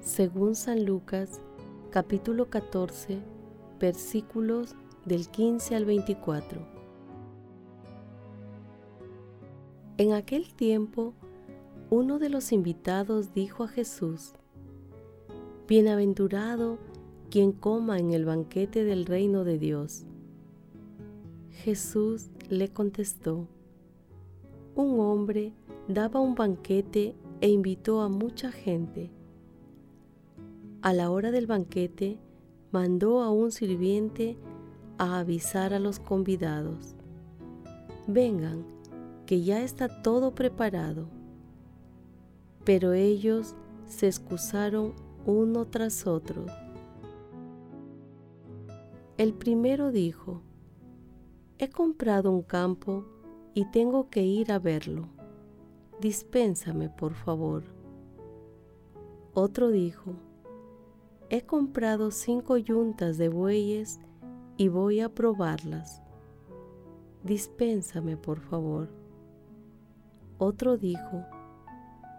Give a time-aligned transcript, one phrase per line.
[0.00, 1.40] según San Lucas,
[1.90, 3.18] capítulo 14,
[3.78, 4.74] versículos
[5.04, 6.60] del 15 al 24.
[9.96, 11.14] En aquel tiempo,
[11.90, 14.34] uno de los invitados dijo a Jesús,
[15.66, 16.78] Bienaventurado
[17.30, 20.04] quien coma en el banquete del reino de Dios.
[21.50, 23.48] Jesús le contestó,
[24.74, 25.52] un hombre
[25.88, 29.10] daba un banquete e invitó a mucha gente
[30.82, 32.18] a la hora del banquete,
[32.70, 34.36] mandó a un sirviente
[34.98, 36.94] a avisar a los convidados.
[38.06, 38.64] Vengan,
[39.26, 41.08] que ya está todo preparado.
[42.64, 43.54] Pero ellos
[43.86, 44.94] se excusaron
[45.26, 46.46] uno tras otro.
[49.16, 50.42] El primero dijo,
[51.58, 53.04] he comprado un campo
[53.52, 55.08] y tengo que ir a verlo.
[56.00, 57.64] Dispénsame, por favor.
[59.34, 60.14] Otro dijo,
[61.30, 64.00] he comprado cinco yuntas de bueyes
[64.56, 66.02] y voy a probarlas.
[67.22, 68.88] Dispénsame, por favor.
[70.38, 71.24] Otro dijo,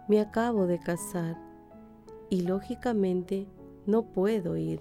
[0.08, 1.36] me acabo de casar
[2.28, 3.48] y lógicamente
[3.86, 4.80] no puedo ir.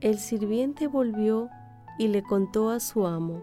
[0.00, 1.48] El sirviente volvió
[1.98, 3.42] y le contó a su amo.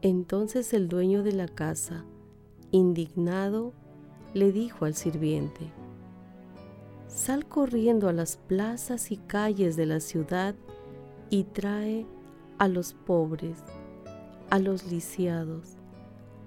[0.00, 2.04] Entonces el dueño de la casa,
[2.72, 3.72] indignado,
[4.34, 5.70] le dijo al sirviente,
[7.14, 10.54] Sal corriendo a las plazas y calles de la ciudad
[11.28, 12.06] y trae
[12.56, 13.58] a los pobres,
[14.48, 15.76] a los lisiados,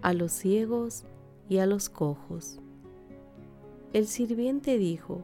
[0.02, 1.06] a los ciegos
[1.50, 2.60] y a los cojos.
[3.94, 5.24] El sirviente dijo,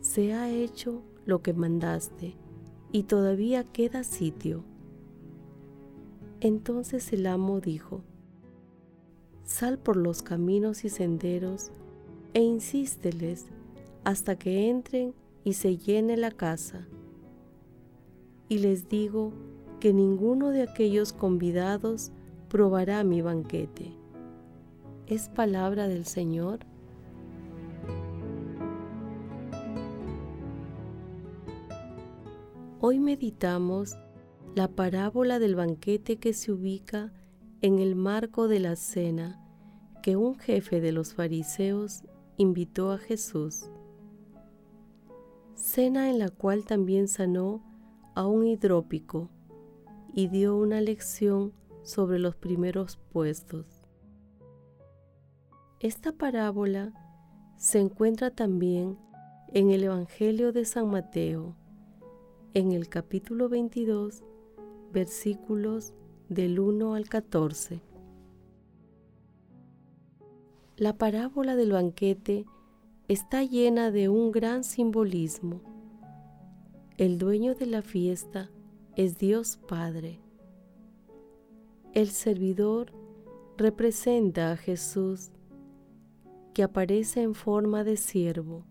[0.00, 2.34] se ha hecho lo que mandaste
[2.90, 4.64] y todavía queda sitio.
[6.40, 8.02] Entonces el amo dijo,
[9.44, 11.70] sal por los caminos y senderos
[12.34, 13.46] e insísteles
[14.06, 16.86] hasta que entren y se llene la casa.
[18.48, 19.32] Y les digo
[19.80, 22.12] que ninguno de aquellos convidados
[22.48, 23.96] probará mi banquete.
[25.08, 26.60] ¿Es palabra del Señor?
[32.78, 33.96] Hoy meditamos
[34.54, 37.12] la parábola del banquete que se ubica
[37.60, 39.42] en el marco de la cena
[40.04, 42.04] que un jefe de los fariseos
[42.36, 43.68] invitó a Jesús
[45.56, 47.62] cena en la cual también sanó
[48.14, 49.30] a un hidrópico
[50.12, 51.52] y dio una lección
[51.82, 53.66] sobre los primeros puestos.
[55.80, 56.92] Esta parábola
[57.56, 58.98] se encuentra también
[59.52, 61.56] en el Evangelio de San Mateo,
[62.54, 64.24] en el capítulo 22,
[64.92, 65.94] versículos
[66.28, 67.80] del 1 al 14.
[70.76, 72.44] La parábola del banquete
[73.08, 75.60] está llena de un gran simbolismo.
[76.96, 78.50] El dueño de la fiesta
[78.96, 80.18] es Dios Padre.
[81.92, 82.92] El servidor
[83.56, 85.30] representa a Jesús
[86.52, 88.64] que aparece en forma de siervo,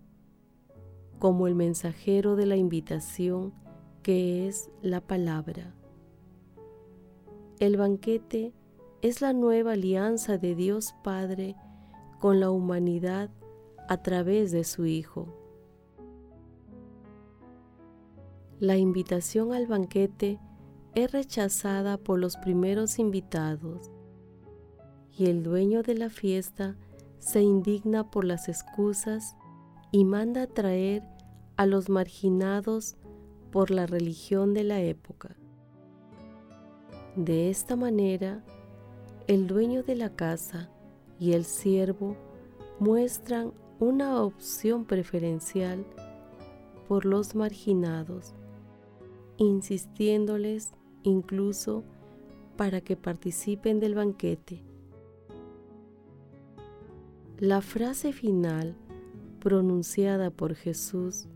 [1.17, 3.53] como el mensajero de la invitación
[4.03, 5.73] que es la palabra.
[7.59, 8.53] El banquete
[9.01, 11.55] es la nueva alianza de Dios Padre
[12.19, 13.29] con la humanidad
[13.87, 15.27] a través de su Hijo.
[18.59, 20.39] La invitación al banquete
[20.93, 23.91] es rechazada por los primeros invitados
[25.17, 26.75] y el dueño de la fiesta
[27.19, 29.35] se indigna por las excusas
[29.91, 31.03] y manda traer
[31.57, 32.95] a los marginados
[33.51, 35.35] por la religión de la época.
[37.15, 38.43] De esta manera,
[39.27, 40.69] el dueño de la casa
[41.19, 42.15] y el siervo
[42.79, 45.85] muestran una opción preferencial
[46.87, 48.33] por los marginados,
[49.37, 50.71] insistiéndoles
[51.03, 51.83] incluso
[52.55, 54.63] para que participen del banquete.
[57.37, 58.75] La frase final
[59.39, 61.27] pronunciada por Jesús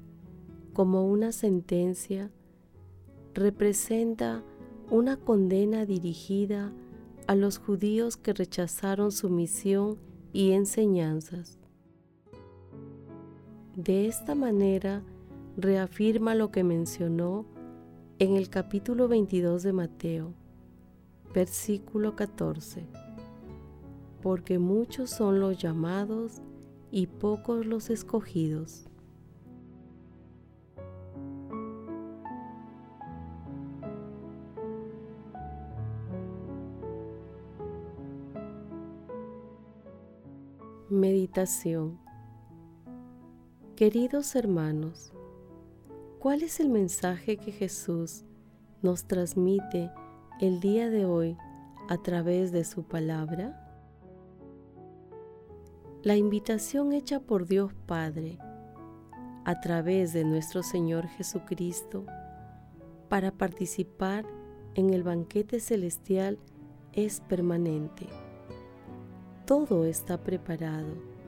[0.73, 2.31] como una sentencia
[3.33, 4.43] representa
[4.89, 6.71] una condena dirigida
[7.27, 9.97] a los judíos que rechazaron su misión
[10.31, 11.58] y enseñanzas.
[13.79, 15.03] De esta manera
[15.55, 17.45] reafirma lo que mencionó
[18.17, 20.33] en el capítulo 22 de Mateo,
[21.33, 22.85] versículo 14,
[24.21, 26.41] porque muchos son los llamados
[26.91, 28.89] y pocos los escogidos.
[40.89, 42.08] Meditación
[43.79, 45.13] Queridos hermanos,
[46.19, 48.25] ¿cuál es el mensaje que Jesús
[48.81, 49.89] nos transmite
[50.41, 51.37] el día de hoy
[51.87, 53.57] a través de su palabra?
[56.03, 58.37] La invitación hecha por Dios Padre
[59.45, 62.05] a través de nuestro Señor Jesucristo
[63.07, 64.25] para participar
[64.75, 66.37] en el banquete celestial
[66.91, 68.07] es permanente
[69.49, 71.18] todo está preparado.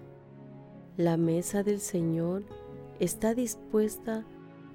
[0.98, 2.44] La mesa del Señor
[3.00, 4.26] está dispuesta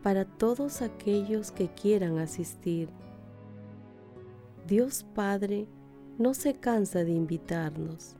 [0.02, 2.88] para todos aquellos que quieran asistir.
[4.66, 5.68] Dios Padre
[6.18, 8.16] no se cansa de invitarnos.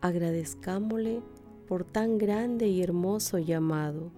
[0.00, 1.22] Agradezcámosle
[1.66, 4.10] por tan grande y hermoso llamado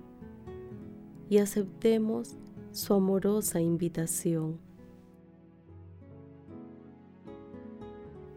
[1.31, 2.37] y aceptemos
[2.72, 4.69] su amorosa invitación.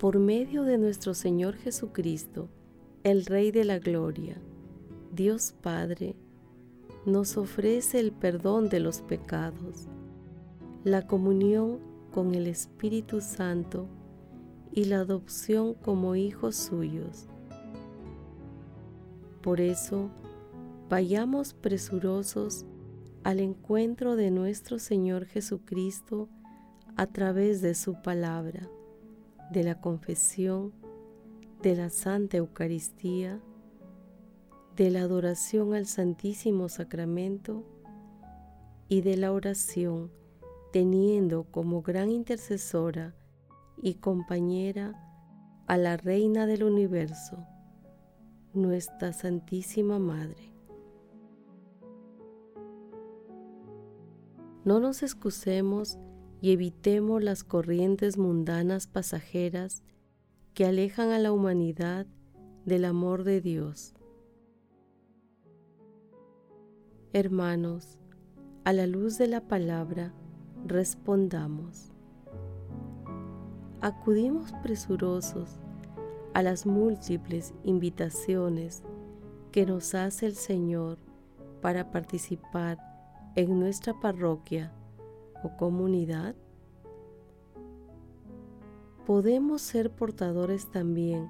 [0.01, 2.49] por medio de nuestro Señor Jesucristo,
[3.03, 4.37] el Rey de la Gloria,
[5.11, 6.15] Dios Padre,
[7.05, 9.87] nos ofrece el perdón de los pecados,
[10.83, 11.79] la comunión
[12.11, 13.87] con el Espíritu Santo
[14.71, 17.27] y la adopción como hijos suyos.
[19.41, 20.11] Por eso,
[20.87, 22.67] vayamos presurosos
[23.23, 26.29] al encuentro de nuestro Señor Jesucristo
[26.97, 28.69] a través de su palabra
[29.51, 30.71] de la confesión,
[31.61, 33.39] de la Santa Eucaristía,
[34.75, 37.63] de la adoración al Santísimo Sacramento
[38.89, 40.11] y de la oración,
[40.71, 43.13] teniendo como gran intercesora
[43.79, 44.95] y compañera
[45.67, 47.45] a la Reina del Universo,
[48.53, 50.51] nuestra Santísima Madre.
[54.65, 55.99] No nos excusemos
[56.41, 59.83] y evitemos las corrientes mundanas pasajeras
[60.53, 62.05] que alejan a la humanidad
[62.65, 63.93] del amor de Dios.
[67.13, 67.97] Hermanos,
[68.63, 70.13] a la luz de la palabra,
[70.65, 71.91] respondamos.
[73.81, 75.59] Acudimos presurosos
[76.33, 78.83] a las múltiples invitaciones
[79.51, 80.99] que nos hace el Señor
[81.61, 82.77] para participar
[83.35, 84.73] en nuestra parroquia
[85.43, 86.35] o comunidad,
[89.05, 91.29] podemos ser portadores también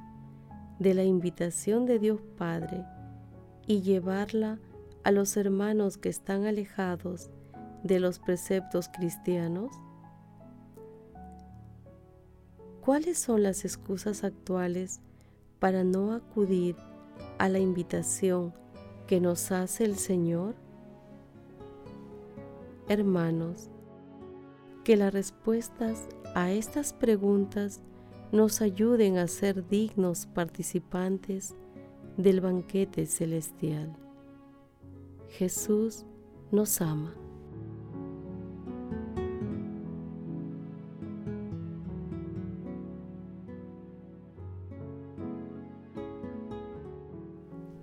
[0.80, 2.86] de la invitación de Dios Padre
[3.68, 4.60] y llevarla
[5.04, 7.32] a los hermanos que están alejados
[7.84, 9.72] de los preceptos cristianos?
[12.82, 15.02] ¿Cuáles son las excusas actuales
[15.60, 16.76] para no acudir
[17.38, 18.54] a la invitación
[19.08, 20.56] que nos hace el Señor?
[22.88, 23.71] Hermanos,
[24.84, 27.82] que las respuestas a estas preguntas
[28.32, 31.56] nos ayuden a ser dignos participantes
[32.18, 33.96] del banquete celestial.
[35.30, 36.06] Jesús
[36.52, 37.14] nos ama.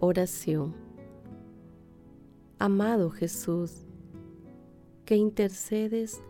[0.00, 0.74] Oración.
[2.58, 3.86] Amado Jesús,
[5.04, 6.22] que intercedes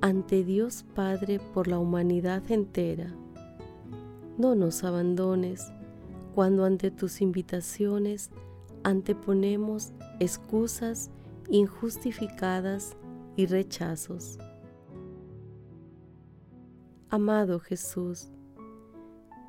[0.00, 3.14] ante Dios Padre por la humanidad entera.
[4.36, 5.72] No nos abandones
[6.34, 8.30] cuando ante tus invitaciones
[8.82, 11.10] anteponemos excusas
[11.48, 12.96] injustificadas
[13.36, 14.38] y rechazos.
[17.08, 18.30] Amado Jesús,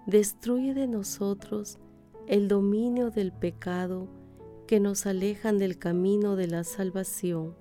[0.05, 1.79] destruye de nosotros
[2.27, 4.07] el dominio del pecado
[4.67, 7.55] que nos alejan del camino de la salvación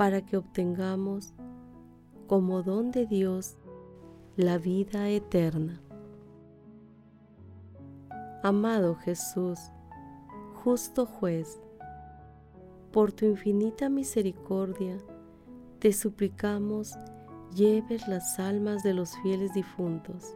[0.00, 1.34] para que obtengamos
[2.26, 3.58] como don de Dios
[4.34, 5.78] la vida eterna.
[8.42, 9.60] Amado Jesús,
[10.64, 11.60] justo juez,
[12.92, 14.96] por tu infinita misericordia,
[15.80, 16.96] te suplicamos
[17.54, 20.34] lleves las almas de los fieles difuntos,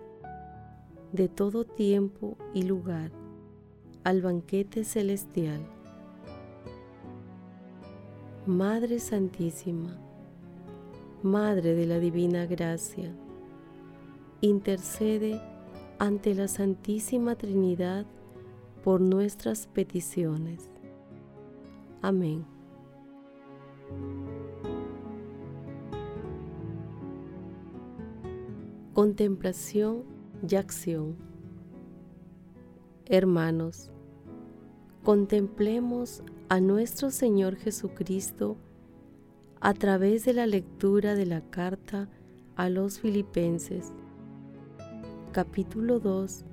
[1.12, 3.12] de todo tiempo y lugar,
[4.04, 5.66] al banquete celestial.
[8.46, 9.96] Madre Santísima,
[11.22, 13.10] Madre de la Divina Gracia,
[14.42, 15.40] intercede
[15.98, 18.04] ante la Santísima Trinidad
[18.82, 20.70] por nuestras peticiones.
[22.02, 22.44] Amén.
[28.92, 30.02] Contemplación
[30.46, 31.16] y acción.
[33.06, 33.90] Hermanos,
[35.02, 38.58] contemplemos a nuestro Señor Jesucristo
[39.60, 42.08] a través de la lectura de la carta
[42.54, 43.92] a los filipenses,
[45.32, 46.44] capítulo 2,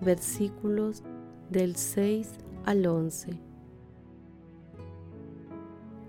[0.00, 1.04] versículos
[1.50, 2.30] del 6
[2.64, 3.38] al 11.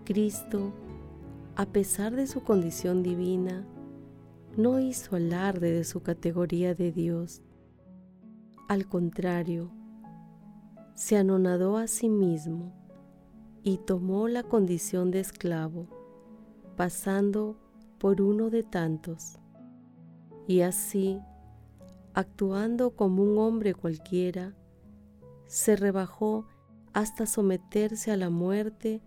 [0.05, 0.73] Cristo,
[1.55, 3.63] a pesar de su condición divina,
[4.57, 7.43] no hizo alarde de su categoría de Dios.
[8.67, 9.71] Al contrario,
[10.95, 12.82] se anonadó a sí mismo
[13.63, 15.87] y tomó la condición de esclavo
[16.75, 17.55] pasando
[17.97, 19.37] por uno de tantos,
[20.47, 21.19] y así,
[22.13, 24.55] actuando como un hombre cualquiera,
[25.47, 26.45] se rebajó
[26.93, 29.01] hasta someterse a la muerte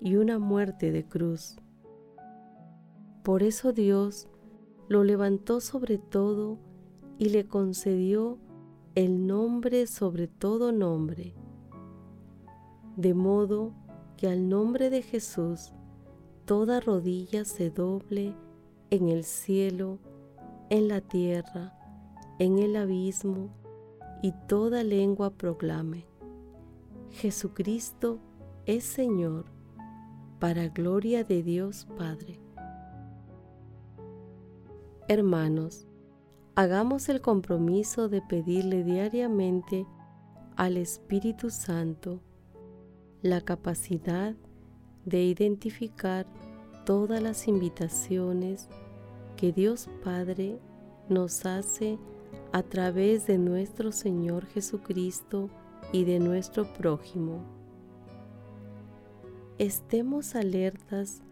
[0.00, 1.56] y una muerte de cruz.
[3.22, 4.28] Por eso Dios
[4.88, 6.58] lo levantó sobre todo
[7.18, 8.38] y le concedió
[8.94, 11.34] el nombre sobre todo nombre,
[12.96, 13.72] de modo
[14.20, 15.72] que al nombre de Jesús
[16.44, 18.36] toda rodilla se doble
[18.90, 19.98] en el cielo,
[20.68, 21.72] en la tierra,
[22.38, 23.48] en el abismo,
[24.20, 26.04] y toda lengua proclame,
[27.12, 28.18] Jesucristo
[28.66, 29.46] es Señor,
[30.38, 32.38] para gloria de Dios Padre.
[35.08, 35.86] Hermanos,
[36.56, 39.86] hagamos el compromiso de pedirle diariamente
[40.56, 42.20] al Espíritu Santo
[43.22, 44.34] la capacidad
[45.04, 46.26] de identificar
[46.86, 48.68] todas las invitaciones
[49.36, 50.58] que Dios Padre
[51.08, 51.98] nos hace
[52.52, 55.50] a través de nuestro Señor Jesucristo
[55.92, 57.44] y de nuestro prójimo.
[59.58, 61.22] Estemos alertas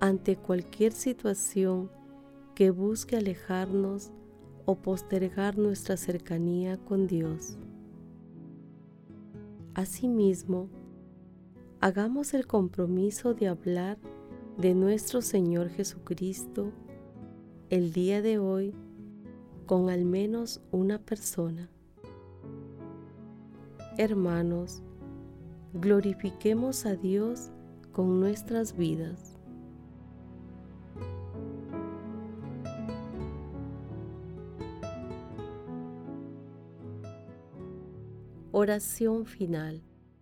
[0.00, 1.90] ante cualquier situación
[2.54, 4.10] que busque alejarnos
[4.66, 7.56] o postergar nuestra cercanía con Dios.
[9.74, 10.68] Asimismo,
[11.82, 13.98] hagamos el compromiso de hablar
[14.56, 16.70] de nuestro Señor Jesucristo
[17.70, 18.72] el día de hoy
[19.66, 21.68] con al menos una persona.
[23.98, 24.84] Hermanos,
[25.74, 27.50] glorifiquemos a Dios
[27.90, 29.36] con nuestras vidas.
[38.52, 39.82] Oración final.